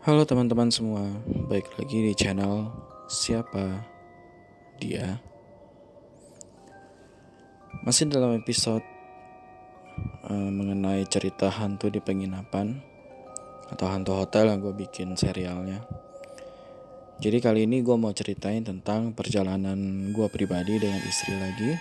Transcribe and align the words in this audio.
Halo 0.00 0.24
teman-teman 0.24 0.72
semua, 0.72 1.04
baik 1.52 1.76
lagi 1.76 2.00
di 2.00 2.16
channel 2.16 2.72
Siapa 3.04 3.84
Dia? 4.80 5.20
Masih 7.84 8.08
dalam 8.08 8.32
episode 8.32 8.80
uh, 10.24 10.48
mengenai 10.48 11.04
cerita 11.04 11.52
hantu 11.52 11.92
di 11.92 12.00
penginapan 12.00 12.80
Atau 13.68 13.92
hantu 13.92 14.16
hotel 14.16 14.48
yang 14.48 14.64
gue 14.64 14.72
bikin 14.72 15.20
serialnya. 15.20 15.84
Jadi 17.20 17.36
kali 17.36 17.68
ini 17.68 17.84
gue 17.84 17.96
mau 18.00 18.16
ceritain 18.16 18.64
tentang 18.64 19.12
perjalanan 19.12 19.76
gue 20.16 20.28
pribadi 20.32 20.80
dengan 20.80 21.04
istri 21.04 21.36
lagi 21.36 21.76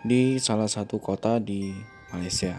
Di 0.00 0.40
salah 0.40 0.72
satu 0.72 0.96
kota 0.96 1.36
di 1.36 1.68
Malaysia. 2.16 2.56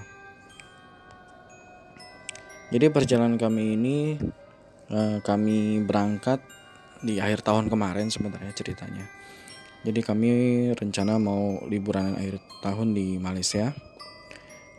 Jadi 2.70 2.94
perjalanan 2.94 3.42
kami 3.42 3.74
ini 3.74 3.98
uh, 4.92 5.24
kami 5.24 5.84
berangkat 5.86 6.44
di 7.04 7.20
akhir 7.20 7.44
tahun 7.44 7.68
kemarin 7.68 8.08
sebenarnya 8.08 8.56
ceritanya. 8.56 9.06
Jadi 9.84 10.00
kami 10.00 10.30
rencana 10.72 11.20
mau 11.20 11.60
liburan 11.68 12.16
akhir 12.16 12.40
tahun 12.64 12.96
di 12.96 13.20
Malaysia. 13.20 13.76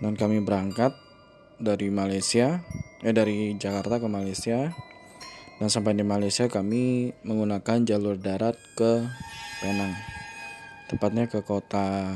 Dan 0.01 0.17
kami 0.17 0.41
berangkat 0.41 0.97
dari 1.61 1.93
Malaysia, 1.93 2.65
eh 3.05 3.13
dari 3.13 3.53
Jakarta 3.61 4.01
ke 4.01 4.09
Malaysia. 4.09 4.73
Dan 5.61 5.69
sampai 5.69 5.93
di 5.95 6.03
Malaysia 6.03 6.49
kami 6.49 7.13
menggunakan 7.23 7.85
jalur 7.85 8.17
darat 8.17 8.57
ke 8.75 9.05
Penang. 9.61 9.93
Tepatnya 10.89 11.29
ke 11.29 11.45
kota 11.45 12.11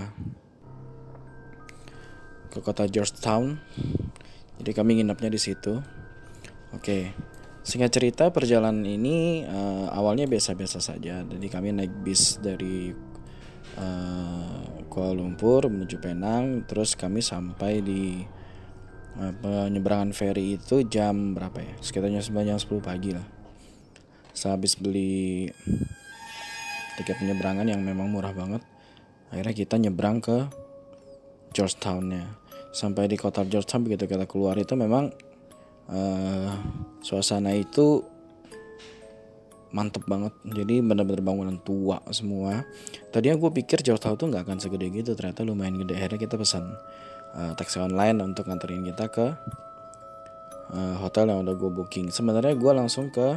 ke 2.49 2.59
kota 2.65 2.89
Georgetown. 2.89 3.61
Jadi 4.59 4.71
kami 4.75 4.99
nginepnya 4.99 5.29
di 5.29 5.39
situ. 5.39 5.79
Oke. 6.73 7.13
Singkat 7.69 7.93
cerita 7.93 8.25
perjalanan 8.33 8.81
ini 8.81 9.45
uh, 9.45 9.93
awalnya 9.93 10.25
biasa-biasa 10.25 10.81
saja. 10.81 11.21
Jadi 11.21 11.47
kami 11.53 11.77
naik 11.77 12.01
bis 12.01 12.41
dari 12.41 12.89
uh, 13.77 14.89
Kuala 14.89 15.13
Lumpur 15.13 15.69
menuju 15.69 16.01
Penang, 16.01 16.65
terus 16.65 16.97
kami 16.97 17.21
sampai 17.21 17.85
di 17.85 18.25
uh, 19.21 19.33
penyeberangan 19.45 20.17
ferry 20.17 20.57
itu 20.57 20.81
jam 20.89 21.37
berapa 21.37 21.61
ya? 21.61 21.77
Sekitarnya 21.85 22.25
jam 22.25 22.57
10 22.57 22.81
pagi 22.81 23.13
lah. 23.13 23.27
Sehabis 24.33 24.81
beli 24.81 25.53
tiket 26.97 27.21
penyeberangan 27.21 27.69
yang 27.69 27.85
memang 27.85 28.09
murah 28.09 28.33
banget, 28.33 28.65
akhirnya 29.29 29.53
kita 29.53 29.77
nyebrang 29.77 30.25
ke 30.25 30.49
Georgetown-nya. 31.53 32.33
Sampai 32.73 33.13
di 33.13 33.21
kota 33.21 33.45
Georgetown 33.45 33.85
begitu 33.85 34.09
kita 34.09 34.25
keluar 34.25 34.57
itu 34.57 34.73
memang 34.73 35.28
uh, 35.93 36.53
suasana 37.03 37.57
itu 37.57 38.05
mantep 39.73 40.05
banget. 40.09 40.33
Jadi 40.49 40.81
benar-benar 40.81 41.23
bangunan 41.25 41.57
tua 41.61 42.01
semua. 42.13 42.65
Tadinya 43.13 43.37
gue 43.37 43.51
pikir 43.53 43.85
jauh 43.85 44.01
tahu 44.01 44.17
tuh 44.17 44.27
nggak 44.33 44.49
akan 44.49 44.59
segede 44.61 44.89
gitu. 44.93 45.13
Ternyata 45.13 45.45
lumayan 45.45 45.77
gede. 45.81 45.97
Akhirnya 45.97 46.21
kita 46.21 46.37
pesan 46.41 46.65
uh, 47.37 47.53
taksi 47.57 47.85
online 47.85 48.17
untuk 48.25 48.49
nganterin 48.49 48.85
kita 48.89 49.13
ke 49.13 49.27
uh, 50.73 50.97
hotel 51.05 51.29
yang 51.29 51.45
udah 51.45 51.55
gue 51.57 51.71
booking. 51.73 52.09
Sebenarnya 52.09 52.57
gue 52.57 52.73
langsung 52.73 53.13
ke 53.13 53.37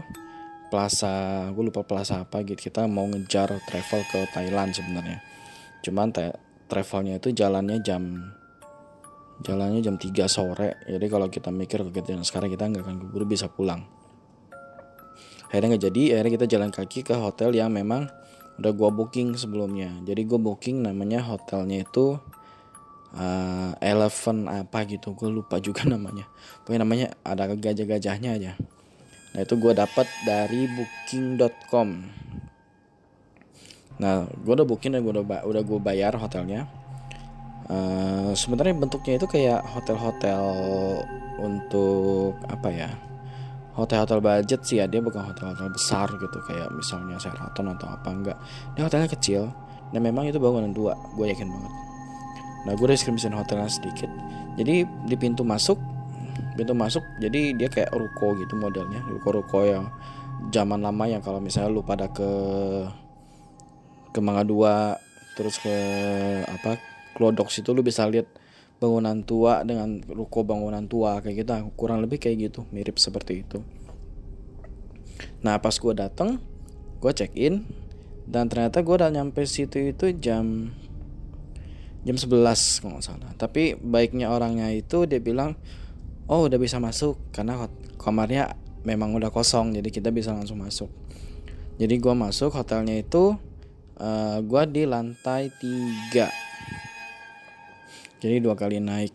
plaza 0.72 1.48
gue 1.52 1.64
lupa 1.68 1.84
plaza 1.84 2.24
apa 2.24 2.44
gitu. 2.48 2.72
Kita 2.72 2.88
mau 2.88 3.04
ngejar 3.12 3.52
travel 3.68 4.02
ke 4.08 4.20
Thailand 4.32 4.72
sebenarnya. 4.72 5.20
Cuman 5.84 6.16
travelnya 6.72 7.20
itu 7.20 7.36
jalannya 7.36 7.84
jam 7.84 8.32
jalannya 9.42 9.82
jam 9.82 9.98
3 9.98 10.14
sore. 10.30 10.82
Jadi 10.86 11.06
kalau 11.10 11.28
kita 11.28 11.50
mikir 11.50 11.82
kegiatan 11.86 12.22
sekarang 12.22 12.54
kita 12.54 12.70
nggak 12.70 12.84
akan 12.86 12.98
keburu 13.06 13.26
bisa 13.26 13.50
pulang. 13.50 13.84
Akhirnya 15.52 15.76
nggak 15.76 15.84
jadi 15.92 16.04
akhirnya 16.16 16.34
kita 16.40 16.48
jalan 16.48 16.70
kaki 16.72 17.04
ke 17.04 17.14
hotel 17.18 17.52
yang 17.52 17.74
memang 17.74 18.08
udah 18.62 18.72
gua 18.72 18.94
booking 18.94 19.36
sebelumnya. 19.36 19.92
Jadi 20.06 20.22
gua 20.24 20.40
booking 20.40 20.86
namanya 20.86 21.26
hotelnya 21.26 21.84
itu 21.84 22.16
uh, 23.18 23.72
Eleven 23.82 24.48
apa 24.48 24.88
gitu. 24.88 25.18
Gue 25.18 25.28
lupa 25.28 25.60
juga 25.60 25.84
namanya. 25.94 26.30
Pokoknya 26.64 26.80
namanya 26.88 27.08
ada 27.26 27.52
gajah-gajahnya 27.52 28.30
aja. 28.38 28.54
Nah 29.32 29.40
itu 29.48 29.56
gue 29.56 29.72
dapat 29.72 30.08
dari 30.28 30.68
booking.com 30.68 31.90
nah 34.02 34.26
gue 34.26 34.54
udah 34.58 34.66
booking 34.66 34.98
dan 34.98 35.06
gue 35.06 35.14
udah 35.14 35.46
udah 35.46 35.62
gue 35.62 35.78
bayar 35.78 36.18
hotelnya 36.18 36.66
Uh, 37.72 38.36
sebenarnya 38.36 38.76
bentuknya 38.76 39.16
itu 39.16 39.32
kayak 39.32 39.64
hotel-hotel 39.64 40.44
untuk 41.40 42.36
apa 42.52 42.68
ya 42.68 42.92
hotel-hotel 43.80 44.20
budget 44.20 44.62
sih 44.68 44.84
ya. 44.84 44.86
Dia 44.92 45.00
bukan 45.00 45.24
hotel-hotel 45.24 45.72
besar 45.72 46.12
gitu 46.20 46.38
kayak 46.44 46.68
misalnya 46.76 47.16
Sheraton 47.16 47.72
atau 47.72 47.88
apa 47.88 48.10
enggak. 48.12 48.38
Dia 48.76 48.84
hotelnya 48.86 49.08
kecil. 49.08 49.48
Dan 49.92 50.08
memang 50.08 50.28
itu 50.28 50.40
bangunan 50.40 50.72
dua 50.72 50.96
gue 51.16 51.28
yakin 51.32 51.48
banget. 51.52 51.74
Nah 52.68 52.74
gue 52.76 52.88
deskripsiin 52.92 53.36
hotelnya 53.36 53.68
sedikit. 53.68 54.08
Jadi 54.60 54.88
di 55.08 55.16
pintu 55.16 55.44
masuk 55.44 55.80
pintu 56.56 56.76
masuk 56.76 57.04
jadi 57.24 57.56
dia 57.56 57.68
kayak 57.72 57.92
ruko 57.96 58.36
gitu 58.40 58.56
modelnya. 58.60 59.00
Ruko-ruko 59.08 59.64
yang 59.64 59.88
zaman 60.52 60.84
lama 60.84 61.08
yang 61.08 61.24
kalau 61.24 61.40
misalnya 61.40 61.72
lu 61.72 61.84
pada 61.84 62.08
ke 62.12 62.32
ke 64.12 64.20
Mangga 64.20 64.44
Dua 64.44 64.96
terus 65.40 65.56
ke 65.60 65.76
apa 66.44 66.91
Klodox 67.22 67.62
itu 67.62 67.70
lu 67.78 67.86
bisa 67.86 68.10
lihat 68.10 68.26
bangunan 68.82 69.22
tua 69.22 69.62
dengan 69.62 70.02
ruko 70.10 70.42
bangunan 70.42 70.90
tua 70.90 71.22
kayak 71.22 71.46
gitu. 71.46 71.54
Kurang 71.78 72.02
lebih 72.02 72.18
kayak 72.18 72.50
gitu 72.50 72.66
mirip 72.74 72.98
seperti 72.98 73.46
itu. 73.46 73.62
Nah 75.46 75.62
pas 75.62 75.78
gue 75.78 75.94
dateng 75.94 76.42
gue 76.98 77.12
check 77.14 77.30
in 77.38 77.62
dan 78.26 78.50
ternyata 78.50 78.82
gue 78.82 78.96
udah 78.98 79.14
nyampe 79.14 79.46
situ 79.46 79.94
itu 79.94 80.18
jam 80.18 80.74
jam 82.02 82.18
11 82.18 82.82
kalau 82.82 82.98
nggak 82.98 83.06
salah. 83.06 83.32
Tapi 83.38 83.78
baiknya 83.78 84.34
orangnya 84.34 84.74
itu 84.74 85.06
dia 85.06 85.22
bilang 85.22 85.54
oh 86.26 86.50
udah 86.50 86.58
bisa 86.58 86.82
masuk 86.82 87.22
karena 87.30 87.70
kamarnya 88.02 88.58
memang 88.82 89.14
udah 89.14 89.30
kosong 89.30 89.78
jadi 89.78 89.94
kita 89.94 90.10
bisa 90.10 90.34
langsung 90.34 90.58
masuk. 90.58 90.90
Jadi 91.78 92.02
gue 92.02 92.14
masuk 92.18 92.58
hotelnya 92.58 92.98
itu 92.98 93.38
uh, 94.02 94.10
eh, 94.10 94.38
gue 94.42 94.64
di 94.74 94.84
lantai 94.90 95.54
3 95.54 96.41
jadi 98.22 98.38
dua 98.38 98.54
kali 98.54 98.78
naik. 98.78 99.12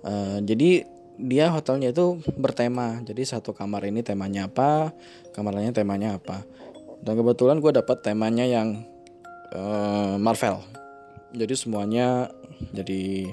Uh, 0.00 0.40
jadi 0.40 0.88
dia 1.20 1.52
hotelnya 1.52 1.94
itu 1.94 2.18
bertema. 2.34 2.98
Jadi 3.04 3.22
satu 3.22 3.54
kamar 3.54 3.86
ini 3.86 4.02
temanya 4.02 4.50
apa 4.50 4.90
kamar 5.36 5.60
lainnya 5.60 5.76
temanya 5.76 6.18
apa. 6.18 6.42
Dan 7.04 7.20
kebetulan 7.20 7.60
gue 7.60 7.70
dapat 7.70 8.00
temanya 8.00 8.48
yang 8.48 8.82
uh, 9.52 10.16
Marvel. 10.16 10.64
Jadi 11.36 11.54
semuanya 11.54 12.32
jadi 12.72 13.28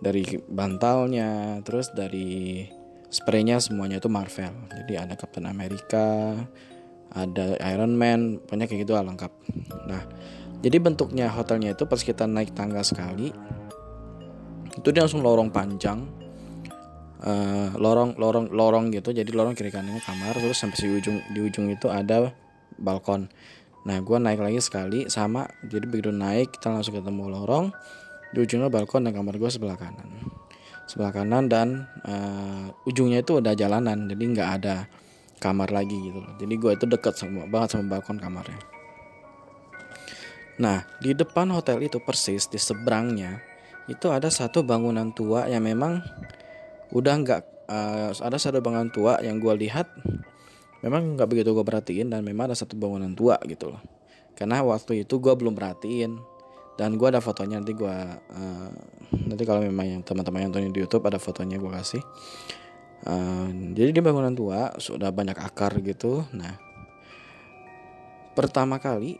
dari 0.00 0.24
bantalnya 0.48 1.60
terus 1.64 1.92
dari 1.92 2.68
spraynya 3.08 3.58
semuanya 3.58 3.98
itu 3.98 4.12
Marvel. 4.12 4.52
Jadi 4.70 4.92
ada 5.00 5.14
Captain 5.16 5.48
America 5.48 6.36
ada 7.10 7.58
Iron 7.74 7.98
Man 7.98 8.38
banyak 8.46 8.70
kayak 8.70 8.86
gitu 8.86 8.94
lengkap. 8.94 9.32
Nah 9.90 10.02
jadi 10.60 10.76
bentuknya 10.76 11.32
hotelnya 11.32 11.72
itu 11.72 11.88
pas 11.88 11.98
kita 12.04 12.28
naik 12.28 12.52
tangga 12.52 12.84
sekali 12.84 13.32
itu 14.76 14.88
dia 14.94 15.02
langsung 15.06 15.24
lorong 15.24 15.50
panjang. 15.50 16.02
Uh, 17.20 17.68
lorong 17.76 18.16
lorong 18.16 18.48
lorong 18.48 18.84
gitu. 18.94 19.12
Jadi 19.12 19.28
lorong 19.34 19.52
kiri 19.52 19.68
kanannya 19.68 20.00
kamar 20.00 20.36
terus 20.40 20.56
sampai 20.56 20.78
di 20.80 20.88
ujung 20.88 21.16
di 21.32 21.40
ujung 21.44 21.66
itu 21.68 21.86
ada 21.92 22.32
balkon. 22.80 23.28
Nah 23.84 24.00
gue 24.00 24.16
naik 24.16 24.40
lagi 24.40 24.60
sekali 24.60 25.08
sama. 25.12 25.48
Jadi 25.64 25.84
begitu 25.84 26.10
naik 26.12 26.56
kita 26.56 26.72
langsung 26.72 26.96
ketemu 26.96 27.28
lorong. 27.28 27.72
Di 28.30 28.40
ujungnya 28.40 28.72
balkon 28.72 29.04
dan 29.04 29.12
kamar 29.12 29.36
gue 29.36 29.50
sebelah 29.52 29.76
kanan. 29.76 30.08
Sebelah 30.88 31.12
kanan 31.12 31.46
dan 31.46 31.86
uh, 32.08 32.88
ujungnya 32.88 33.20
itu 33.20 33.38
ada 33.38 33.54
jalanan 33.54 34.10
jadi 34.10 34.24
nggak 34.24 34.50
ada 34.62 34.76
kamar 35.40 35.72
lagi 35.72 35.96
gitu 35.96 36.20
loh. 36.20 36.34
Jadi 36.40 36.54
gue 36.56 36.70
itu 36.76 36.84
deket 36.88 37.14
sama 37.20 37.44
banget 37.48 37.76
sama 37.76 38.00
balkon 38.00 38.16
kamarnya. 38.16 38.60
Nah 40.60 40.84
di 41.00 41.16
depan 41.16 41.52
hotel 41.52 41.84
itu 41.84 42.00
persis 42.00 42.48
di 42.48 42.60
seberangnya 42.60 43.49
itu 43.90 44.06
ada 44.06 44.30
satu 44.30 44.62
bangunan 44.62 45.10
tua 45.10 45.50
yang 45.50 45.66
memang 45.66 45.98
udah 46.94 47.14
nggak 47.26 47.40
uh, 47.66 48.10
ada 48.14 48.38
satu 48.38 48.62
bangunan 48.62 48.86
tua 48.94 49.18
yang 49.18 49.42
gue 49.42 49.50
lihat 49.66 49.90
memang 50.86 51.18
nggak 51.18 51.26
begitu 51.26 51.50
gue 51.50 51.66
perhatiin 51.66 52.06
dan 52.14 52.22
memang 52.22 52.54
ada 52.54 52.56
satu 52.56 52.78
bangunan 52.78 53.10
tua 53.18 53.36
gitu 53.50 53.74
loh. 53.74 53.82
Karena 54.38 54.62
waktu 54.62 55.04
itu 55.04 55.18
gue 55.18 55.34
belum 55.34 55.52
perhatiin 55.58 56.16
dan 56.78 56.96
gue 56.96 57.08
ada 57.10 57.20
fotonya 57.20 57.60
nanti 57.60 57.74
gue 57.74 57.96
uh, 58.14 58.70
nanti 59.26 59.42
kalau 59.44 59.60
memang 59.60 59.98
yang 59.98 60.02
teman-teman 60.06 60.48
yang 60.48 60.52
tonton 60.54 60.72
di 60.72 60.80
YouTube 60.80 61.04
ada 61.10 61.18
fotonya 61.18 61.58
gue 61.58 61.70
kasih. 61.74 62.02
Uh, 63.00 63.48
jadi 63.74 63.90
di 63.96 64.00
bangunan 64.00 64.32
tua 64.32 64.70
sudah 64.78 65.10
banyak 65.10 65.36
akar 65.36 65.82
gitu. 65.82 66.24
Nah 66.30 66.56
pertama 68.38 68.78
kali 68.78 69.18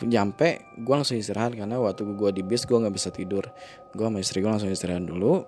nyampe 0.00 0.64
gue 0.80 0.94
langsung 0.94 1.20
istirahat 1.20 1.52
karena 1.52 1.76
waktu 1.76 2.08
gue 2.08 2.30
di 2.32 2.42
bis 2.42 2.64
gue 2.64 2.78
nggak 2.80 2.94
bisa 2.94 3.12
tidur. 3.12 3.44
Gue 3.92 4.08
sama 4.08 4.18
istri 4.24 4.40
gue 4.40 4.48
langsung 4.48 4.72
istirahat 4.72 5.04
dulu. 5.04 5.44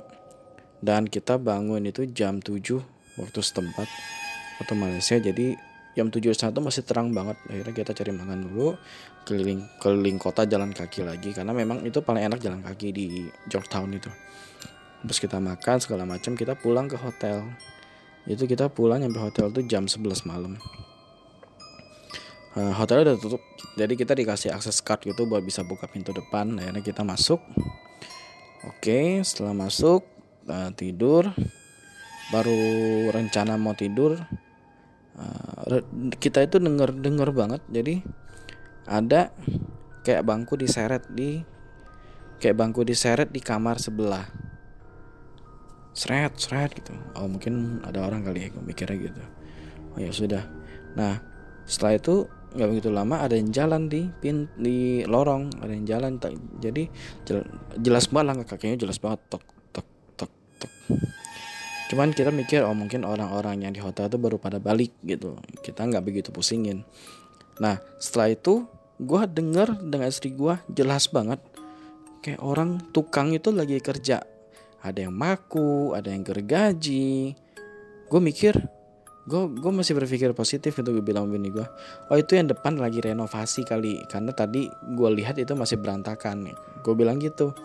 Dan 0.84 1.08
kita 1.08 1.40
bangun 1.40 1.80
itu 1.88 2.04
jam 2.12 2.44
7 2.44 2.60
waktu 3.16 3.40
setempat. 3.40 3.88
Waktu 4.60 4.74
Malaysia 4.76 5.16
jadi 5.16 5.56
jam 5.96 6.12
7 6.12 6.20
satu 6.36 6.60
masih 6.60 6.84
terang 6.84 7.08
banget. 7.16 7.40
Akhirnya 7.48 7.72
kita 7.72 7.92
cari 7.96 8.12
makan 8.12 8.38
dulu 8.52 8.76
keliling 9.24 9.64
keliling 9.80 10.20
kota 10.20 10.44
jalan 10.44 10.76
kaki 10.76 11.00
lagi. 11.08 11.32
Karena 11.32 11.56
memang 11.56 11.80
itu 11.88 12.04
paling 12.04 12.28
enak 12.28 12.44
jalan 12.44 12.60
kaki 12.60 12.92
di 12.92 13.24
Georgetown 13.48 13.96
itu. 13.96 14.12
Terus 15.08 15.18
kita 15.20 15.40
makan 15.40 15.76
segala 15.80 16.04
macam 16.04 16.36
kita 16.36 16.52
pulang 16.52 16.84
ke 16.84 17.00
hotel. 17.00 17.48
Itu 18.28 18.44
kita 18.44 18.68
pulang 18.68 19.00
nyampe 19.00 19.20
hotel 19.20 19.48
tuh 19.52 19.64
jam 19.64 19.88
11 19.88 20.28
malam 20.28 20.60
uh, 22.58 22.72
hotelnya 22.74 23.14
udah 23.14 23.16
tutup. 23.18 23.42
Jadi 23.74 23.94
kita 23.98 24.14
dikasih 24.14 24.54
akses 24.54 24.80
card 24.80 25.06
gitu 25.06 25.26
buat 25.26 25.42
bisa 25.42 25.66
buka 25.66 25.90
pintu 25.90 26.14
depan. 26.14 26.58
Akhirnya 26.58 26.82
kita 26.82 27.02
masuk. 27.02 27.42
Oke 28.64 29.20
setelah 29.26 29.52
masuk 29.52 30.06
uh, 30.48 30.70
tidur. 30.74 31.28
Baru 32.32 32.58
rencana 33.12 33.60
mau 33.60 33.76
tidur. 33.76 34.16
Uh, 35.14 35.82
kita 36.18 36.42
itu 36.42 36.58
denger 36.58 36.94
denger 36.98 37.28
banget. 37.34 37.62
Jadi 37.70 38.00
ada 38.84 39.32
kayak 40.04 40.24
bangku 40.24 40.60
diseret 40.60 41.04
di 41.08 41.40
kayak 42.40 42.56
bangku 42.60 42.84
diseret 42.84 43.30
di 43.30 43.40
kamar 43.40 43.80
sebelah. 43.80 44.26
Seret 45.94 46.34
seret 46.40 46.74
gitu. 46.74 46.92
Oh 47.14 47.30
mungkin 47.30 47.84
ada 47.86 48.02
orang 48.02 48.26
kali 48.26 48.48
ya 48.48 48.48
mikirnya 48.58 48.98
gitu. 49.10 49.22
Oh 49.94 49.98
ya 50.02 50.10
sudah. 50.10 50.42
Nah 50.98 51.22
setelah 51.64 51.96
itu 51.96 52.28
nggak 52.54 52.68
begitu 52.70 52.88
lama 52.94 53.18
ada 53.18 53.34
yang 53.34 53.50
jalan 53.50 53.90
di 53.90 54.06
pin 54.22 54.46
di 54.54 55.02
lorong 55.02 55.58
ada 55.58 55.74
yang 55.74 55.86
jalan 55.90 56.22
tak 56.22 56.38
jadi 56.62 56.86
jelas 57.82 58.06
banget 58.06 58.26
lah 58.30 58.46
kakinya 58.46 58.78
jelas 58.78 59.02
banget 59.02 59.26
tok 59.26 59.42
tok 59.74 59.88
tok 60.14 60.32
tok. 60.62 60.72
Cuman 61.90 62.14
kita 62.14 62.30
mikir 62.30 62.62
oh 62.62 62.72
mungkin 62.72 63.02
orang-orang 63.02 63.66
yang 63.66 63.74
di 63.74 63.82
hotel 63.82 64.06
itu 64.06 64.18
baru 64.22 64.38
pada 64.38 64.62
balik 64.62 64.94
gitu 65.02 65.34
kita 65.66 65.82
nggak 65.82 66.06
begitu 66.06 66.30
pusingin. 66.30 66.86
Nah 67.58 67.82
setelah 67.98 68.30
itu 68.30 68.70
gue 69.02 69.22
denger 69.26 69.90
dengan 69.90 70.06
istri 70.06 70.30
gue 70.30 70.54
jelas 70.70 71.10
banget 71.10 71.42
kayak 72.22 72.38
orang 72.38 72.78
tukang 72.94 73.34
itu 73.34 73.50
lagi 73.50 73.82
kerja. 73.82 74.22
Ada 74.78 75.10
yang 75.10 75.14
maku 75.16 75.90
ada 75.90 76.14
yang 76.14 76.22
gergaji. 76.22 77.34
Gue 78.06 78.20
mikir 78.22 78.54
gue 79.24 79.42
gue 79.56 79.72
masih 79.72 79.96
berpikir 79.96 80.36
positif 80.36 80.76
itu 80.76 80.88
gue 80.92 81.00
bilang 81.00 81.32
bini 81.32 81.48
gue 81.48 81.64
oh 82.12 82.16
itu 82.20 82.36
yang 82.36 82.44
depan 82.44 82.76
lagi 82.76 83.00
renovasi 83.00 83.64
kali 83.64 84.04
karena 84.04 84.36
tadi 84.36 84.68
gue 84.68 85.08
lihat 85.16 85.40
itu 85.40 85.56
masih 85.56 85.80
berantakan. 85.80 86.52
Gue 86.84 86.92
bilang 86.92 87.16
gitu 87.16 87.56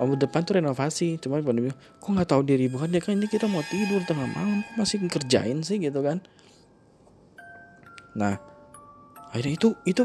Oh 0.00 0.08
depan 0.16 0.40
tuh 0.40 0.56
renovasi. 0.56 1.20
Cuma 1.20 1.40
bilang 1.44 1.76
kok 2.00 2.08
nggak 2.08 2.28
tahu 2.28 2.42
diri 2.48 2.68
bukan 2.72 2.88
dia 2.88 3.00
kan? 3.04 3.12
Ini 3.16 3.28
kita 3.28 3.44
mau 3.44 3.60
tidur 3.60 4.00
tengah 4.08 4.24
malam 4.24 4.64
masih 4.80 5.04
kerjain 5.04 5.60
sih 5.60 5.76
gitu 5.76 6.00
kan. 6.00 6.24
Nah 8.16 8.40
akhirnya 9.32 9.56
itu 9.56 9.68
itu 9.84 10.04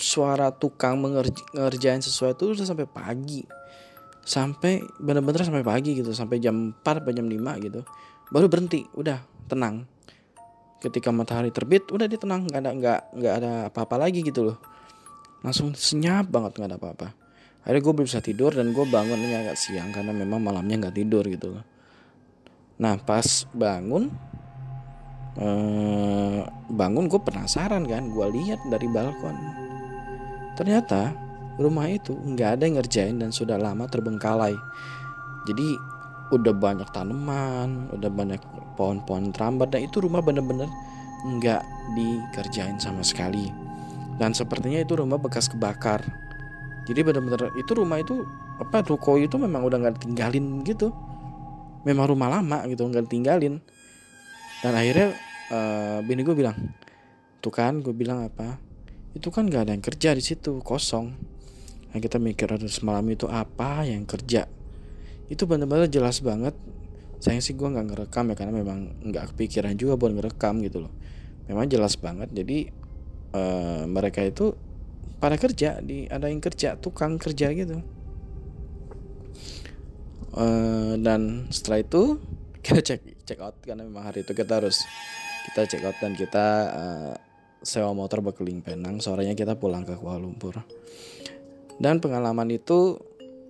suara 0.00 0.48
tukang 0.52 0.96
mengerjain 0.96 2.00
sesuatu 2.00 2.56
udah 2.56 2.64
sampai 2.64 2.88
pagi. 2.88 3.44
Sampai 4.24 4.80
bener-bener 5.00 5.44
sampai 5.44 5.64
pagi 5.64 5.96
gitu 5.96 6.12
sampai 6.16 6.40
jam 6.40 6.72
4 6.80 7.04
atau 7.04 7.12
jam 7.12 7.24
5 7.28 7.66
gitu 7.66 7.80
baru 8.30 8.46
berhenti 8.46 8.86
udah 8.94 9.20
tenang. 9.50 9.84
Ketika 10.80 11.12
matahari 11.12 11.52
terbit 11.52 11.92
udah 11.92 12.08
dia 12.08 12.16
tenang 12.16 12.48
nggak 12.48 12.60
ada 12.64 12.70
nggak 12.72 13.00
nggak 13.20 13.34
ada 13.42 13.52
apa-apa 13.68 14.00
lagi 14.00 14.24
gitu 14.24 14.48
loh. 14.48 14.58
Langsung 15.44 15.76
senyap 15.76 16.30
banget 16.30 16.56
nggak 16.56 16.70
ada 16.72 16.78
apa-apa. 16.80 17.08
Akhirnya 17.60 17.82
gue 17.84 17.92
belum 17.92 18.06
bisa 18.08 18.24
tidur 18.24 18.56
dan 18.56 18.72
gue 18.72 18.86
bangunnya 18.88 19.44
agak 19.44 19.60
siang 19.60 19.92
karena 19.92 20.16
memang 20.16 20.40
malamnya 20.40 20.88
nggak 20.88 20.96
tidur 20.96 21.28
gitu 21.28 21.60
loh. 21.60 21.64
Nah 22.80 22.96
pas 22.96 23.44
bangun 23.52 24.08
eh, 25.36 26.40
bangun 26.72 27.04
gue 27.12 27.20
penasaran 27.20 27.84
kan 27.84 28.08
gue 28.08 28.26
lihat 28.40 28.64
dari 28.72 28.88
balkon. 28.88 29.36
Ternyata 30.56 31.12
rumah 31.60 31.92
itu 31.92 32.16
nggak 32.16 32.56
ada 32.56 32.62
yang 32.64 32.80
ngerjain 32.80 33.16
dan 33.20 33.28
sudah 33.28 33.60
lama 33.60 33.84
terbengkalai. 33.84 34.56
Jadi 35.44 35.68
udah 36.30 36.54
banyak 36.54 36.86
tanaman 36.94 37.90
udah 37.90 38.10
banyak 38.10 38.38
pohon-pohon 38.78 39.34
terambat 39.34 39.74
dan 39.74 39.84
itu 39.84 39.98
rumah 39.98 40.22
bener-bener 40.22 40.70
nggak 41.26 41.62
dikerjain 41.92 42.80
sama 42.80 43.04
sekali. 43.04 43.52
Dan 44.16 44.36
sepertinya 44.36 44.80
itu 44.80 44.96
rumah 44.96 45.16
bekas 45.16 45.48
kebakar. 45.48 46.04
Jadi 46.88 47.00
benar-benar 47.04 47.52
itu 47.56 47.72
rumah 47.72 48.00
itu 48.00 48.24
apa 48.60 48.84
ruko 48.84 49.16
itu 49.16 49.36
memang 49.36 49.64
udah 49.64 49.78
nggak 49.80 50.00
tinggalin 50.00 50.64
gitu. 50.64 50.92
Memang 51.84 52.12
rumah 52.12 52.28
lama 52.28 52.64
gitu 52.68 52.84
nggak 52.84 53.08
tinggalin 53.08 53.60
dan 54.60 54.76
akhirnya 54.76 55.16
uh, 55.48 55.98
bini 56.04 56.20
gue 56.20 56.36
bilang 56.36 56.56
tuh 57.40 57.52
kan 57.52 57.80
gue 57.80 57.96
bilang 57.96 58.28
apa? 58.28 58.60
Itu 59.16 59.32
kan 59.32 59.48
nggak 59.48 59.62
ada 59.68 59.72
yang 59.72 59.84
kerja 59.84 60.12
di 60.12 60.20
situ 60.20 60.60
kosong. 60.60 61.16
Nah 61.90 61.98
kita 61.98 62.20
mikir 62.20 62.46
ada 62.46 62.68
semalam 62.68 63.02
itu 63.08 63.24
apa 63.26 63.88
yang 63.88 64.04
kerja 64.04 64.59
itu 65.30 65.46
benar-benar 65.46 65.86
jelas 65.86 66.18
banget. 66.20 66.52
Sayang 67.22 67.44
sih 67.44 67.54
gue 67.54 67.68
nggak 67.68 67.86
ngerekam 67.86 68.32
ya 68.32 68.34
karena 68.34 68.52
memang 68.58 68.78
nggak 69.06 69.32
kepikiran 69.32 69.78
juga 69.78 69.94
buat 69.94 70.10
ngerekam 70.10 70.58
gitu 70.66 70.84
loh. 70.84 70.92
Memang 71.46 71.70
jelas 71.70 71.94
banget. 71.94 72.34
Jadi 72.34 72.66
uh, 73.32 73.86
mereka 73.86 74.26
itu 74.26 74.52
pada 75.22 75.36
kerja 75.38 75.78
di 75.78 76.08
ada 76.10 76.26
yang 76.26 76.42
kerja 76.42 76.74
tukang 76.80 77.20
kerja 77.20 77.54
gitu. 77.54 77.78
Uh, 80.34 80.94
dan 80.98 81.46
setelah 81.54 81.82
itu 81.86 82.18
kita 82.64 82.82
cek 82.82 83.00
check 83.22 83.38
out 83.38 83.54
karena 83.62 83.86
memang 83.86 84.10
hari 84.10 84.26
itu 84.26 84.34
kita 84.34 84.58
harus 84.58 84.82
kita 85.50 85.70
check 85.70 85.82
out 85.86 85.96
dan 86.02 86.18
kita 86.18 86.46
uh, 86.74 87.14
sewa 87.62 87.92
motor 87.92 88.24
berkeliling 88.24 88.64
Penang. 88.64 88.98
Sorenya 88.98 89.36
kita 89.36 89.54
pulang 89.54 89.84
ke 89.84 89.94
Kuala 89.94 90.18
Lumpur. 90.18 90.58
Dan 91.80 92.00
pengalaman 92.00 92.48
itu 92.52 92.96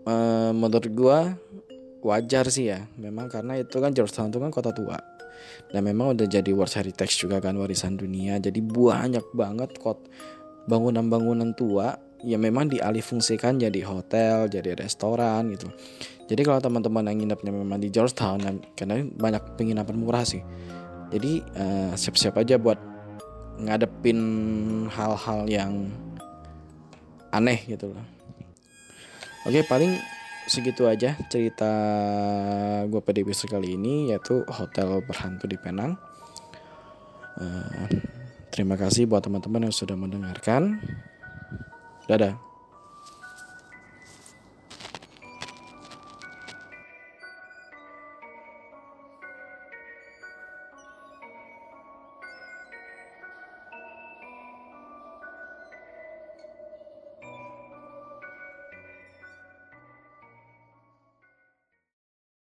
uh, 0.06 0.52
menurut 0.54 0.90
gua 0.94 1.18
wajar 2.00 2.49
sih 2.49 2.73
ya 2.73 2.87
memang 2.97 3.29
karena 3.29 3.61
itu 3.61 3.76
kan 3.81 3.93
Georgetown 3.93 4.32
itu 4.32 4.41
kan 4.41 4.50
kota 4.52 4.70
tua 4.73 4.99
dan 5.73 5.81
memang 5.85 6.17
udah 6.17 6.26
jadi 6.26 6.50
World 6.52 6.73
Heritage 6.73 7.17
juga 7.20 7.41
kan 7.41 7.56
warisan 7.56 7.97
dunia 7.97 8.41
jadi 8.41 8.61
banyak 8.61 9.32
banget 9.37 9.76
kot 9.81 10.08
bangunan-bangunan 10.69 11.56
tua 11.56 12.11
ya 12.25 12.37
memang 12.37 12.69
dialih 12.69 13.00
fungsikan 13.00 13.56
jadi 13.56 13.81
hotel, 13.85 14.49
jadi 14.49 14.76
restoran 14.76 15.52
gitu. 15.56 15.73
Jadi 16.29 16.41
kalau 16.47 16.61
teman-teman 16.62 17.11
yang 17.11 17.19
nginepnya 17.25 17.50
memang 17.50 17.81
di 17.81 17.88
Georgetown 17.90 18.62
karena 18.76 19.02
banyak 19.02 19.57
penginapan 19.59 19.97
murah 19.99 20.23
sih. 20.23 20.45
Jadi 21.11 21.42
uh, 21.59 21.92
siap-siap 21.97 22.38
aja 22.38 22.54
buat 22.54 22.78
ngadepin 23.59 24.21
hal-hal 24.88 25.40
yang 25.50 25.90
aneh 27.35 27.66
gitu. 27.66 27.90
Oke, 29.49 29.64
paling 29.66 29.99
segitu 30.49 30.88
aja 30.88 31.18
cerita 31.28 31.70
gue 32.88 33.00
pada 33.02 33.18
episode 33.20 33.52
kali 33.52 33.76
ini 33.76 34.14
yaitu 34.14 34.44
hotel 34.49 35.04
berhantu 35.04 35.44
di 35.50 35.61
Penang. 35.61 36.00
Uh, 37.40 37.88
Terima 38.50 38.75
kasih 38.75 39.06
buat 39.06 39.23
teman-teman 39.23 39.70
yang 39.70 39.75
sudah 39.75 39.94
mendengarkan. 39.94 40.82
Dadah. 42.11 42.50